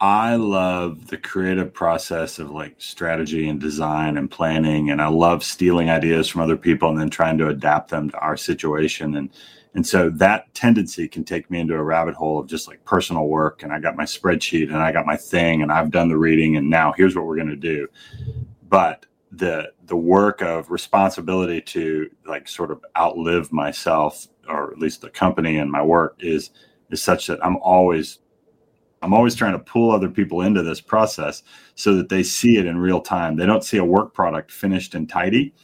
[0.00, 5.44] I love the creative process of like strategy and design and planning, and I love
[5.44, 9.30] stealing ideas from other people and then trying to adapt them to our situation and
[9.74, 13.28] and so that tendency can take me into a rabbit hole of just like personal
[13.28, 13.62] work.
[13.62, 16.56] And I got my spreadsheet and I got my thing and I've done the reading
[16.56, 17.86] and now here's what we're going to do.
[18.68, 25.00] But the the work of responsibility to like sort of outlive myself or at least
[25.00, 26.50] the company and my work is
[26.90, 28.18] is such that I'm always
[29.02, 31.42] I'm always trying to pull other people into this process
[31.74, 33.36] so that they see it in real time.
[33.36, 35.54] They don't see a work product finished and tidy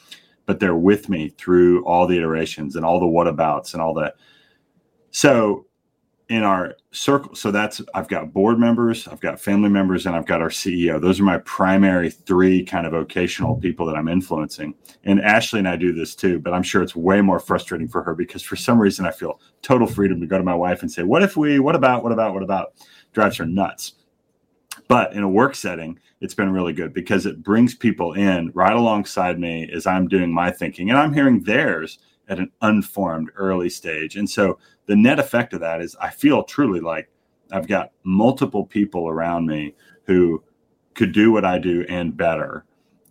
[0.46, 4.14] but they're with me through all the iterations and all the whatabouts and all that.
[5.10, 5.66] So
[6.28, 10.26] in our circle, so that's I've got board members, I've got family members, and I've
[10.26, 11.00] got our CEO.
[11.00, 14.74] Those are my primary three kind of vocational people that I'm influencing.
[15.04, 18.02] And Ashley and I do this too, but I'm sure it's way more frustrating for
[18.02, 20.90] her because for some reason I feel total freedom to go to my wife and
[20.90, 22.74] say, What if we, what about, what about, what about?
[23.12, 23.94] Drives her nuts.
[24.88, 28.74] But in a work setting, it's been really good because it brings people in right
[28.74, 33.68] alongside me as I'm doing my thinking and I'm hearing theirs at an unformed early
[33.68, 34.16] stage.
[34.16, 37.08] And so the net effect of that is I feel truly like
[37.52, 40.42] I've got multiple people around me who
[40.94, 42.64] could do what I do and better,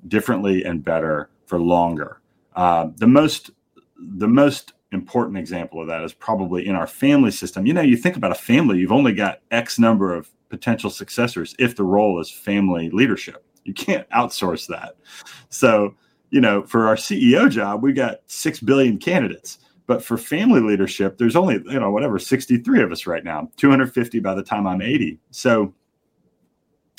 [0.08, 2.22] differently and better for longer.
[2.56, 3.52] Uh, the most
[3.98, 7.66] the most important example of that is probably in our family system.
[7.66, 11.56] You know, you think about a family, you've only got X number of potential successors
[11.60, 13.46] if the role is family leadership.
[13.64, 14.96] You can't outsource that.
[15.50, 15.96] So,
[16.36, 19.60] you know, for our CEO job, we got 6 billion candidates.
[19.88, 24.20] But for family leadership, there's only, you know, whatever, 63 of us right now, 250
[24.20, 25.18] by the time I'm 80.
[25.32, 25.74] So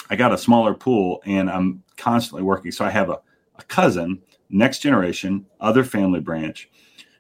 [0.09, 2.73] I got a smaller pool and I'm constantly working.
[2.73, 3.21] So I have a,
[3.59, 6.71] a cousin, next generation, other family branch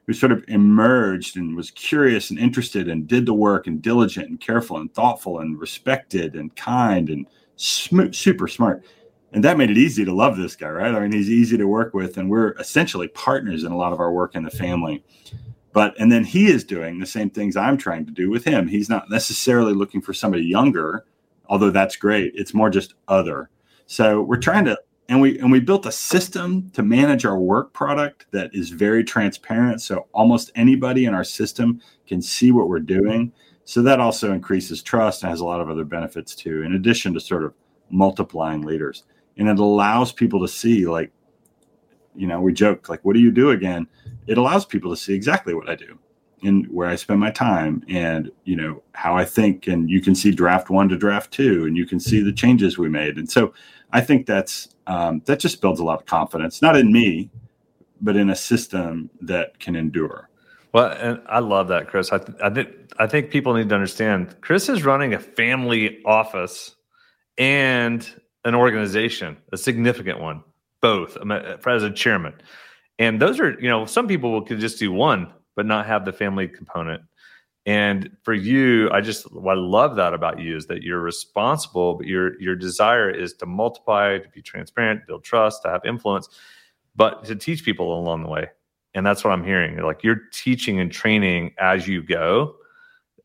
[0.06, 4.30] who sort of emerged and was curious and interested and did the work and diligent
[4.30, 7.26] and careful and thoughtful and respected and kind and
[7.56, 8.86] sm- super smart.
[9.36, 10.94] And that made it easy to love this guy, right?
[10.94, 14.00] I mean, he's easy to work with, and we're essentially partners in a lot of
[14.00, 15.04] our work in the family.
[15.74, 18.66] But and then he is doing the same things I'm trying to do with him.
[18.66, 21.04] He's not necessarily looking for somebody younger,
[21.50, 22.32] although that's great.
[22.34, 23.50] It's more just other.
[23.84, 24.78] So we're trying to
[25.10, 29.04] and we and we built a system to manage our work product that is very
[29.04, 33.30] transparent so almost anybody in our system can see what we're doing
[33.66, 37.14] so that also increases trust and has a lot of other benefits too in addition
[37.14, 37.54] to sort of
[37.90, 39.04] multiplying leaders
[39.36, 41.10] and it allows people to see like
[42.14, 43.86] you know we joke like what do you do again
[44.26, 45.98] it allows people to see exactly what i do
[46.42, 50.14] and where i spend my time and you know how i think and you can
[50.14, 53.30] see draft one to draft two and you can see the changes we made and
[53.30, 53.52] so
[53.92, 57.30] i think that's um, that just builds a lot of confidence, not in me,
[58.00, 60.28] but in a system that can endure.
[60.72, 62.12] Well, and I love that, Chris.
[62.12, 62.68] I, th- I think
[62.98, 64.36] I think people need to understand.
[64.40, 66.76] Chris is running a family office
[67.38, 68.08] and
[68.46, 70.42] an organization, a significant one,
[70.80, 71.18] both
[71.66, 72.32] as a chairman.
[72.98, 76.12] And those are, you know, some people could just do one, but not have the
[76.12, 77.02] family component.
[77.66, 82.06] And for you, I just I love that about you is that you're responsible, but
[82.06, 86.28] your your desire is to multiply, to be transparent, build trust, to have influence,
[86.94, 88.48] but to teach people along the way.
[88.94, 89.76] And that's what I'm hearing.
[89.82, 92.54] Like you're teaching and training as you go,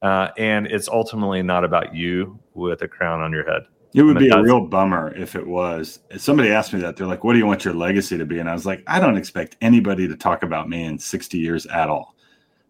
[0.02, 3.62] uh, and it's ultimately not about you with a crown on your head.
[3.94, 6.00] It would be a real bummer if it was.
[6.10, 8.40] If somebody asked me that, they're like, "What do you want your legacy to be?"
[8.40, 11.66] And I was like, "I don't expect anybody to talk about me in 60 years
[11.66, 12.16] at all."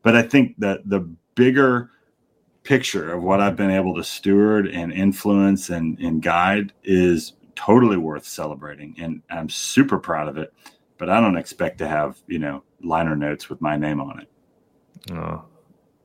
[0.01, 1.01] But I think that the
[1.35, 1.91] bigger
[2.63, 7.97] picture of what I've been able to steward and influence and, and guide is totally
[7.97, 8.95] worth celebrating.
[8.99, 10.53] And I'm super proud of it.
[10.97, 15.11] But I don't expect to have, you know, liner notes with my name on it.
[15.11, 15.43] Oh,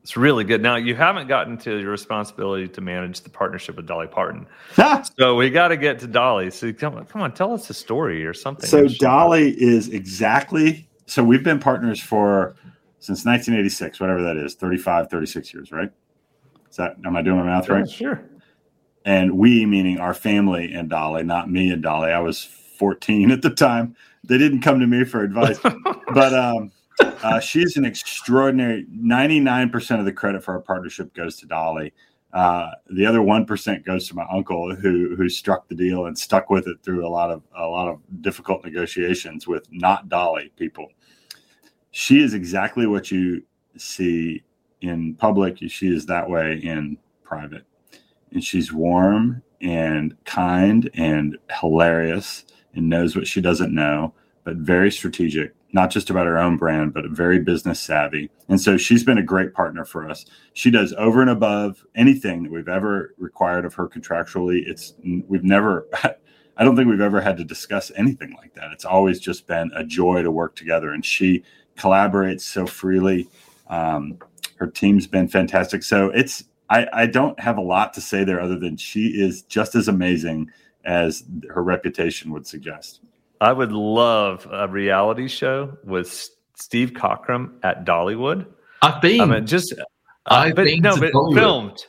[0.06, 0.62] it's really good.
[0.62, 4.46] Now you haven't gotten to your responsibility to manage the partnership with Dolly Parton,
[5.18, 6.52] so we got to get to Dolly.
[6.52, 8.68] So come on, come on, tell us a story or something.
[8.68, 12.54] So Dolly is exactly so we've been partners for
[13.00, 15.90] since 1986, whatever that is, 35, 36 years, right?
[16.70, 17.90] Is that am I doing my math right?
[17.90, 18.22] sure.
[19.04, 22.12] And we, meaning our family and Dolly, not me and Dolly.
[22.12, 23.96] I was 14 at the time.
[24.22, 25.58] They didn't come to me for advice,
[26.14, 28.86] but um, uh, she's an extraordinary.
[28.90, 31.92] 99% of the credit for our partnership goes to Dolly.
[32.32, 36.18] Uh, the other one percent goes to my uncle, who who struck the deal and
[36.18, 40.52] stuck with it through a lot of a lot of difficult negotiations with not Dolly
[40.56, 40.88] people.
[41.92, 43.42] She is exactly what you
[43.78, 44.42] see
[44.82, 45.58] in public.
[45.68, 47.64] She is that way in private,
[48.32, 54.12] and she's warm and kind and hilarious and knows what she doesn't know,
[54.44, 58.30] but very strategic not just about her own brand, but very business savvy.
[58.48, 60.24] And so she's been a great partner for us.
[60.52, 64.62] She does over and above anything that we've ever required of her contractually.
[64.66, 64.94] It's
[65.28, 65.86] we've never
[66.58, 68.72] I don't think we've ever had to discuss anything like that.
[68.72, 71.44] It's always just been a joy to work together and she
[71.76, 73.28] collaborates so freely.
[73.68, 74.18] Um,
[74.56, 75.82] her team's been fantastic.
[75.82, 79.42] So it's I, I don't have a lot to say there other than she is
[79.42, 80.50] just as amazing
[80.84, 83.00] as her reputation would suggest.
[83.40, 88.46] I would love a reality show with Steve Cockram at Dollywood.
[88.82, 89.20] I've been.
[89.20, 89.84] I mean, just uh,
[90.26, 91.34] I've but, been no, but Dollywood.
[91.34, 91.86] filmed,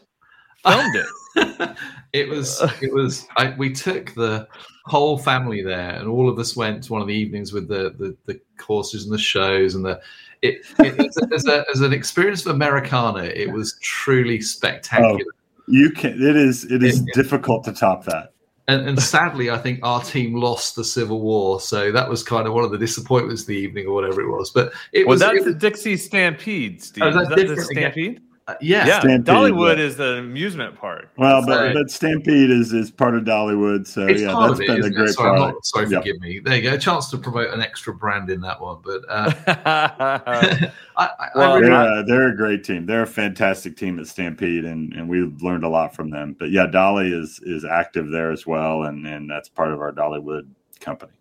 [0.65, 1.77] filmed it.
[2.13, 3.27] it was it was.
[3.37, 4.47] I, we took the
[4.85, 7.95] whole family there, and all of us went to one of the evenings with the
[7.97, 10.01] the, the courses and the shows and the.
[10.43, 15.17] It, it as, a, as, a, as an experience of Americana, it was truly spectacular.
[15.19, 16.11] Oh, you can.
[16.11, 16.63] It is.
[16.71, 18.33] It is it, difficult to top that
[18.67, 22.47] and, and, sadly, I think our team lost the Civil War, so that was kind
[22.47, 24.49] of one of the disappointments of the evening, or whatever it was.
[24.51, 27.03] But it was, was that's the Dixie Stampede, oh, Steve.
[27.03, 28.21] Oh, is that the Stampede?
[28.47, 28.99] Uh, yeah, yeah.
[29.01, 29.83] Stampede, Dollywood yeah.
[29.83, 31.09] is the amusement park.
[31.17, 34.89] Well, but, but Stampede is is part of Dollywood, so it's yeah, that's been a
[34.89, 36.03] great sorry, not, sorry, yep.
[36.03, 36.39] forgive me.
[36.39, 38.77] There you go, a chance to promote an extra brand in that one.
[38.81, 42.85] But uh, I, I, well, I really they're, uh, they're, a great team.
[42.85, 46.33] They're a fantastic team at Stampede, and and we've learned a lot from them.
[46.39, 49.91] But yeah, Dolly is is active there as well, and and that's part of our
[49.91, 50.47] Dollywood
[50.79, 51.11] company.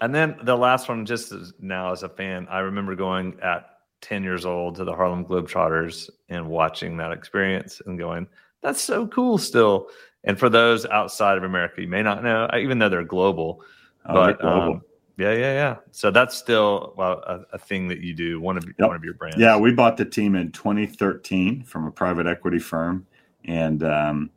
[0.00, 3.75] And then the last one, just as now as a fan, I remember going at
[4.02, 8.26] 10 years old to the Harlem Globetrotters and watching that experience and going,
[8.62, 9.88] that's so cool still.
[10.24, 13.62] And for those outside of America, you may not know, even though they're global,
[14.06, 14.74] oh, but they're global.
[14.74, 14.82] Um,
[15.18, 15.76] yeah, yeah, yeah.
[15.92, 18.38] So that's still well, a, a, thing that you do.
[18.38, 18.88] One of yep.
[18.88, 19.38] one of your brands.
[19.38, 23.06] Yeah, we bought the team in 2013 from a private equity firm,
[23.46, 24.30] and um,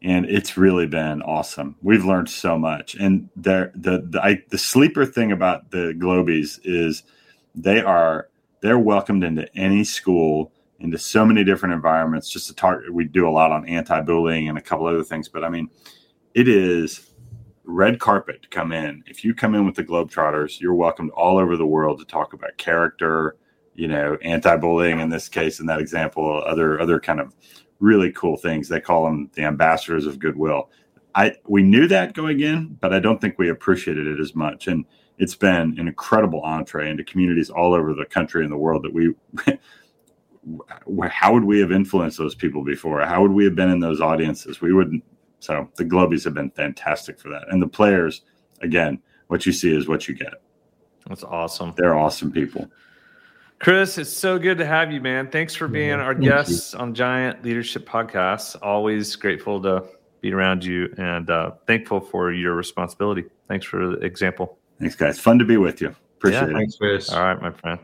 [0.00, 1.76] and it's really been awesome.
[1.82, 6.58] We've learned so much, and there the the I, the sleeper thing about the Globies
[6.64, 7.02] is
[7.54, 8.28] they are
[8.62, 13.28] they're welcomed into any school into so many different environments just to talk we do
[13.28, 15.68] a lot on anti-bullying and a couple other things but i mean
[16.34, 17.12] it is
[17.64, 19.04] red carpet to come in.
[19.06, 22.32] If you come in with the globetrotters you're welcomed all over the world to talk
[22.32, 23.36] about character
[23.74, 27.34] you know anti-bullying in this case in that example other other kind of
[27.80, 28.68] really cool things.
[28.68, 30.70] They call them the ambassadors of goodwill.
[31.14, 34.66] I we knew that going in but i don't think we appreciated it as much.
[34.66, 34.84] And
[35.18, 38.92] it's been an incredible entree into communities all over the country and the world that
[38.92, 39.14] we
[41.08, 43.00] how would we have influenced those people before?
[43.02, 44.60] How would we have been in those audiences?
[44.60, 45.04] We wouldn't.
[45.40, 47.44] So the globies have been fantastic for that.
[47.50, 48.22] And the players
[48.60, 50.34] again what you see is what you get.
[51.08, 51.74] That's awesome.
[51.76, 52.68] They're awesome people.
[53.58, 55.30] Chris it's so good to have you man.
[55.30, 56.80] Thanks for being our Thank guest you.
[56.80, 59.84] on giant leadership podcast always grateful to
[60.20, 63.24] be around you and uh, thankful for your responsibility.
[63.48, 65.20] Thanks for the example Thanks, guys.
[65.20, 65.94] Fun to be with you.
[66.16, 66.54] Appreciate yeah, it.
[66.54, 67.08] Thanks, Chris.
[67.08, 67.78] All right, my friend.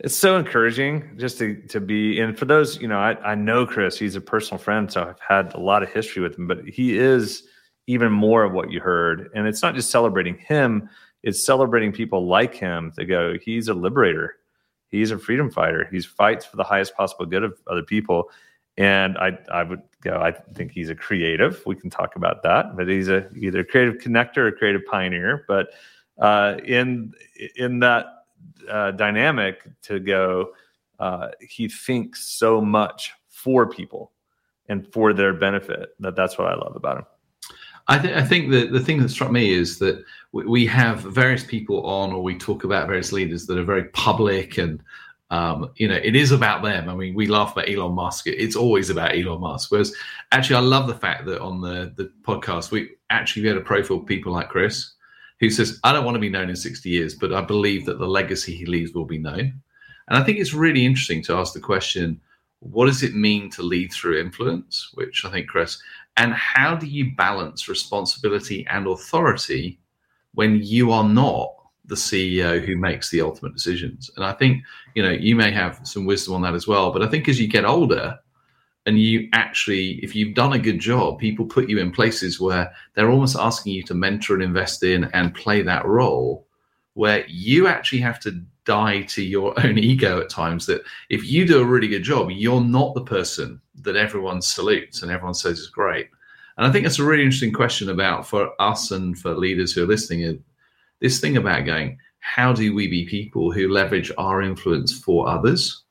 [0.00, 3.64] It's so encouraging just to, to be, and for those, you know, I, I know
[3.66, 6.64] Chris, he's a personal friend, so I've had a lot of history with him, but
[6.66, 7.44] he is
[7.86, 9.30] even more of what you heard.
[9.32, 10.90] And it's not just celebrating him,
[11.22, 14.38] it's celebrating people like him to go, he's a liberator,
[14.88, 18.28] he's a freedom fighter, he fights for the highest possible good of other people.
[18.76, 21.62] And I, I would go, I think he's a creative.
[21.66, 25.44] We can talk about that, but he's a either a creative connector or creative pioneer.
[25.46, 25.68] But
[26.18, 27.12] uh, in
[27.56, 28.06] in that
[28.68, 30.52] uh, dynamic, to go,
[30.98, 34.12] uh, he thinks so much for people
[34.68, 35.90] and for their benefit.
[36.00, 37.06] That that's what I love about him.
[37.88, 41.00] I, th- I think that the thing that struck me is that we, we have
[41.00, 44.82] various people on, or we talk about various leaders that are very public and
[45.30, 46.88] um, you know, it is about them.
[46.88, 48.26] I mean, we laugh about Elon Musk.
[48.26, 49.70] It's always about Elon Musk.
[49.70, 49.94] Whereas,
[50.32, 53.98] actually, I love the fact that on the the podcast we actually get a profile
[53.98, 54.92] of people like Chris,
[55.38, 57.98] who says, "I don't want to be known in 60 years, but I believe that
[57.98, 59.60] the legacy he leaves will be known."
[60.08, 62.20] And I think it's really interesting to ask the question,
[62.58, 64.90] what does it mean to lead through influence?
[64.94, 65.80] Which I think, Chris,
[66.16, 69.78] and how do you balance responsibility and authority
[70.34, 71.54] when you are not
[71.90, 74.10] the CEO who makes the ultimate decisions.
[74.16, 74.62] And I think,
[74.94, 76.92] you know, you may have some wisdom on that as well.
[76.92, 78.18] But I think as you get older
[78.86, 82.72] and you actually, if you've done a good job, people put you in places where
[82.94, 86.46] they're almost asking you to mentor and invest in and play that role
[86.94, 91.46] where you actually have to die to your own ego at times that if you
[91.46, 95.58] do a really good job, you're not the person that everyone salutes and everyone says
[95.58, 96.08] is great.
[96.56, 99.82] And I think that's a really interesting question about for us and for leaders who
[99.82, 100.42] are listening
[101.00, 105.82] this thing about going, how do we be people who leverage our influence for others?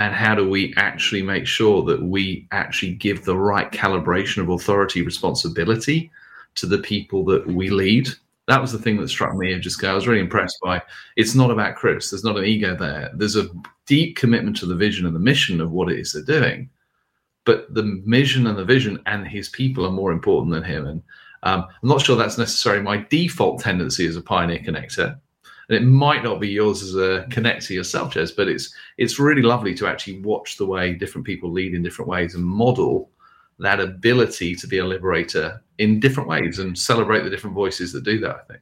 [0.00, 4.48] And how do we actually make sure that we actually give the right calibration of
[4.48, 6.10] authority responsibility
[6.56, 8.08] to the people that we lead?
[8.46, 9.58] That was the thing that struck me.
[9.58, 10.82] Just go, I was really impressed by.
[11.16, 12.10] It's not about Chris.
[12.10, 13.10] There's not an ego there.
[13.14, 13.48] There's a
[13.86, 16.68] deep commitment to the vision and the mission of what it is they're doing,
[17.44, 20.86] but the mission and the vision and his people are more important than him.
[20.86, 21.02] And
[21.44, 25.18] um, I'm not sure that's necessarily my default tendency as a pioneer connector.
[25.68, 29.42] And it might not be yours as a connector yourself, Jez, but it's it's really
[29.42, 33.10] lovely to actually watch the way different people lead in different ways and model
[33.58, 38.04] that ability to be a liberator in different ways and celebrate the different voices that
[38.04, 38.60] do that, I think.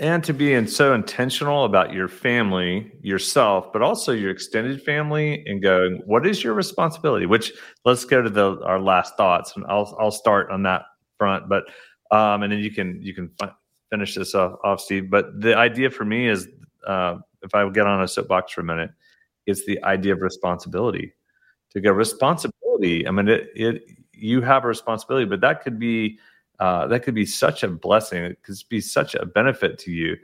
[0.00, 5.44] And to be in so intentional about your family, yourself, but also your extended family,
[5.46, 7.26] and going, what is your responsibility?
[7.26, 7.52] Which
[7.84, 10.82] let's go to the our last thoughts, and I'll I'll start on that
[11.16, 11.48] front.
[11.48, 11.64] But
[12.14, 13.52] um, and then you can you can fi-
[13.90, 15.10] finish this off, off, Steve.
[15.10, 16.48] But the idea for me is,
[16.86, 18.90] uh, if I get on a soapbox for a minute,
[19.46, 21.12] it's the idea of responsibility.
[21.72, 26.18] To get responsibility, I mean, it, it you have a responsibility, but that could be
[26.60, 28.22] uh, that could be such a blessing.
[28.22, 30.16] It could be such a benefit to you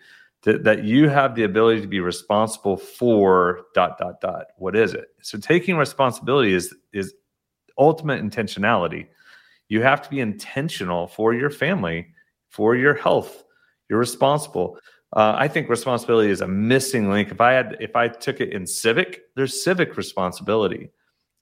[0.43, 4.47] that, that you have the ability to be responsible for dot dot dot.
[4.59, 5.09] What is it?
[5.23, 7.15] So taking responsibility is is
[7.79, 9.09] ultimate intentionality.
[9.71, 12.09] You have to be intentional for your family,
[12.51, 13.45] for your health.
[13.89, 14.79] You're responsible.
[15.17, 17.31] Uh, I think responsibility is a missing link.
[17.31, 20.91] If I had, if I took it in civic, there's civic responsibility.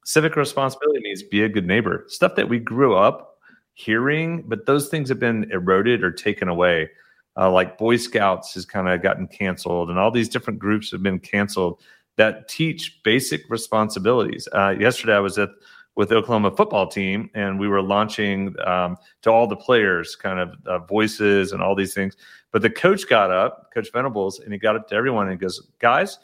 [0.05, 2.05] Civic responsibility means be a good neighbor.
[2.09, 3.39] Stuff that we grew up
[3.73, 6.91] hearing, but those things have been eroded or taken away.
[7.37, 11.03] Uh, like Boy Scouts has kind of gotten canceled, and all these different groups have
[11.03, 11.81] been canceled
[12.17, 14.49] that teach basic responsibilities.
[14.53, 15.51] Uh, yesterday, I was at
[15.99, 20.39] with the Oklahoma football team, and we were launching um, to all the players, kind
[20.39, 22.17] of uh, voices and all these things.
[22.53, 25.61] But the coach got up, Coach Venables, and he got up to everyone and goes,
[25.81, 26.21] "Guys,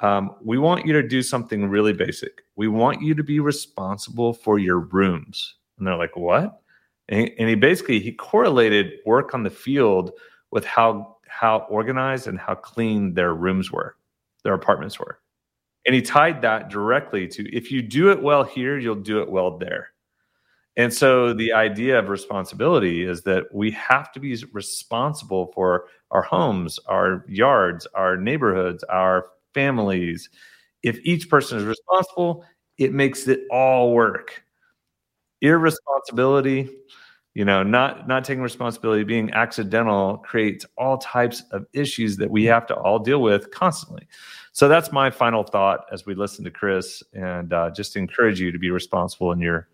[0.00, 2.40] um, we want you to do something really basic.
[2.56, 6.62] We want you to be responsible for your rooms." And they're like, "What?"
[7.10, 10.12] And he, and he basically he correlated work on the field
[10.50, 13.96] with how how organized and how clean their rooms were,
[14.44, 15.18] their apartments were.
[15.86, 19.30] And he tied that directly to if you do it well here, you'll do it
[19.30, 19.90] well there.
[20.76, 26.22] And so the idea of responsibility is that we have to be responsible for our
[26.22, 30.30] homes, our yards, our neighborhoods, our families.
[30.82, 32.44] If each person is responsible,
[32.78, 34.42] it makes it all work.
[35.42, 36.68] Irresponsibility,
[37.34, 42.44] you know, not not taking responsibility, being accidental creates all types of issues that we
[42.44, 44.06] have to all deal with constantly.
[44.52, 48.50] So that's my final thought as we listen to Chris, and uh, just encourage you
[48.52, 49.68] to be responsible in your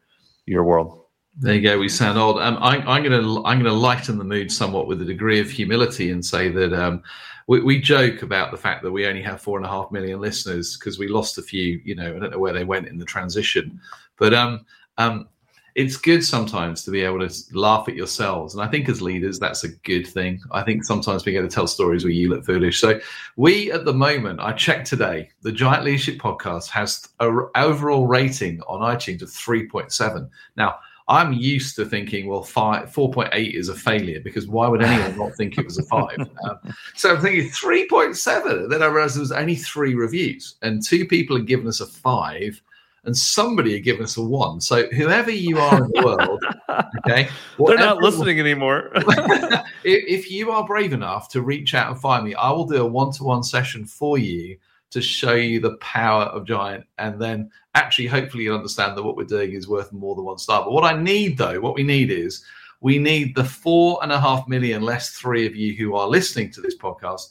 [0.46, 1.02] your world.
[1.38, 1.78] There you go.
[1.78, 2.40] We sound old.
[2.40, 5.38] Um, I, am going to I'm going to lighten the mood somewhat with a degree
[5.38, 7.02] of humility and say that um,
[7.46, 10.18] we, we, joke about the fact that we only have four and a half million
[10.18, 11.80] listeners because we lost a few.
[11.84, 13.78] You know, I don't know where they went in the transition,
[14.18, 14.64] but um,
[14.96, 15.28] um,
[15.76, 18.54] it's good sometimes to be able to laugh at yourselves.
[18.54, 20.40] And I think as leaders, that's a good thing.
[20.50, 22.80] I think sometimes being able to tell stories where you look foolish.
[22.80, 22.98] So
[23.36, 28.62] we, at the moment, I checked today, the Giant Leadership Podcast has an overall rating
[28.62, 30.30] on iTunes of 3.7.
[30.56, 35.18] Now, I'm used to thinking, well, five, 4.8 is a failure because why would anyone
[35.18, 36.16] not think it was a five?
[36.48, 38.70] Um, so I'm thinking 3.7.
[38.70, 41.86] Then I realized there was only three reviews and two people had given us a
[41.86, 42.62] five
[43.06, 44.60] and somebody had given us a one.
[44.60, 46.44] So whoever you are in the world,
[47.06, 47.28] okay,
[47.58, 48.90] they're not listening anymore.
[49.84, 52.86] if you are brave enough to reach out and find me, I will do a
[52.86, 54.58] one-to-one session for you
[54.90, 59.16] to show you the power of Giant, and then actually, hopefully, you'll understand that what
[59.16, 60.64] we're doing is worth more than one star.
[60.64, 62.44] But what I need, though, what we need is
[62.80, 66.50] we need the four and a half million less three of you who are listening
[66.52, 67.28] to this podcast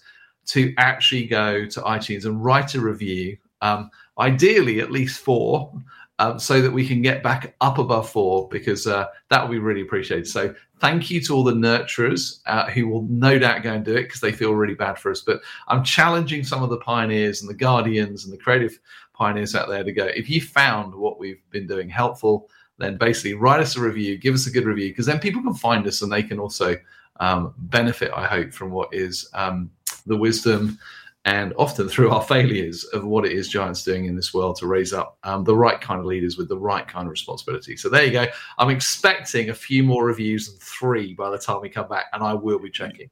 [0.48, 3.38] to actually go to iTunes and write a review.
[3.62, 3.90] Um,
[4.20, 5.74] ideally at least four,
[6.20, 9.60] um, so that we can get back up above four, because uh, that would be
[9.60, 10.28] really appreciated.
[10.28, 13.96] So thank you to all the nurturers uh, who will no doubt go and do
[13.96, 15.22] it because they feel really bad for us.
[15.22, 18.80] But I'm challenging some of the pioneers and the guardians and the creative
[19.14, 20.06] pioneers out there to go.
[20.06, 24.34] If you found what we've been doing helpful, then basically write us a review, give
[24.34, 26.78] us a good review, because then people can find us and they can also
[27.20, 29.70] um, benefit, I hope, from what is um,
[30.06, 30.78] the wisdom
[31.26, 34.68] and often through our failures of what it is Giants doing in this world to
[34.68, 37.76] raise up um, the right kind of leaders with the right kind of responsibility.
[37.76, 38.26] So there you go.
[38.58, 42.24] I'm expecting a few more reviews than three by the time we come back, and
[42.24, 43.10] I will be checking.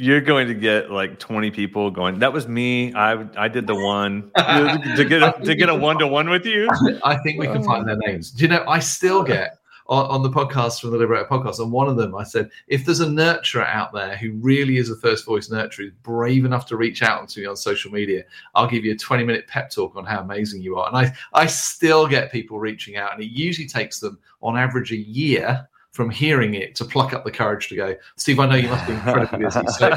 [0.00, 2.20] You're going to get like 20 people going.
[2.20, 2.94] That was me.
[2.94, 6.46] I I did the one to get a, to get a one to one with
[6.46, 6.68] you.
[7.02, 8.30] I think we can find their names.
[8.30, 8.64] Do you know?
[8.68, 9.58] I still get
[9.88, 11.60] on, on, the podcast from the Liberator podcast.
[11.60, 14.90] And one of them, I said, if there's a nurturer out there who really is
[14.90, 18.24] a first voice nurturer, who's brave enough to reach out to me on social media,
[18.54, 20.88] I'll give you a 20 minute pep talk on how amazing you are.
[20.88, 24.92] And I, I still get people reaching out, and it usually takes them on average
[24.92, 25.66] a year
[25.98, 28.86] from hearing it to pluck up the courage to go, Steve, I know you must
[28.86, 29.66] be incredibly busy.
[29.66, 29.90] So.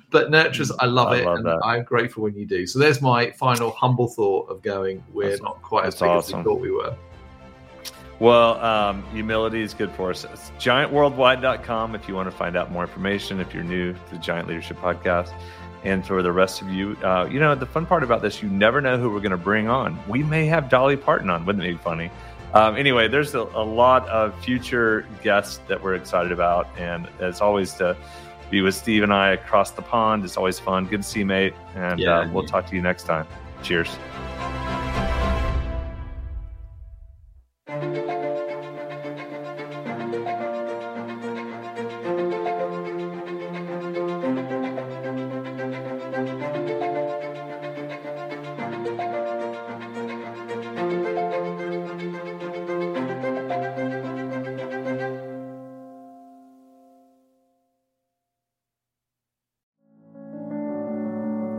[0.10, 1.26] but nurturers, I love I it.
[1.26, 1.60] Love and that.
[1.64, 2.66] I'm grateful when you do.
[2.66, 6.40] So there's my final humble thought of going, we're that's, not quite as big awesome.
[6.40, 6.96] as we thought we were.
[8.20, 10.24] Well, um, humility is good for us.
[10.24, 14.18] It's giantworldwide.com if you want to find out more information, if you're new to the
[14.18, 15.32] Giant Leadership Podcast.
[15.84, 18.48] And for the rest of you, uh, you know, the fun part about this, you
[18.48, 19.96] never know who we're going to bring on.
[20.08, 21.46] We may have Dolly Parton on.
[21.46, 22.10] Wouldn't it be funny?
[22.54, 26.66] Um, anyway, there's a, a, lot of future guests that we're excited about.
[26.78, 27.96] And as always, to
[28.50, 30.86] be with Steve and I across the pond, it's always fun.
[30.86, 31.54] Good to see you, mate.
[31.74, 33.26] And yeah, uh, we'll talk to you next time.
[33.62, 33.96] Cheers.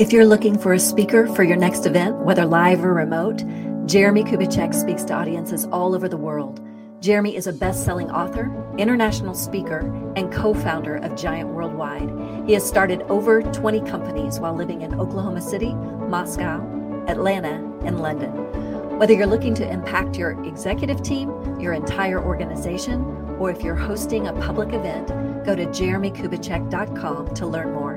[0.10, 3.44] If you're looking for a speaker for your next event, whether live or remote,
[3.86, 6.60] Jeremie Kubicek speaks to audiences all over the world.
[7.00, 9.82] Jeremy is a best selling author, international speaker,
[10.16, 12.10] and co founder of Giant Worldwide.
[12.48, 16.60] He has started over 20 companies while living in Oklahoma City, Moscow,
[17.08, 18.32] Atlanta, and London.
[18.98, 23.04] Whether you're looking to impact your executive team, your entire organization,
[23.38, 25.10] or if you're hosting a public event,
[25.46, 27.89] go to jeremykubicek.com to learn more.